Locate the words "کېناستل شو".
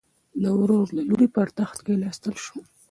1.85-2.57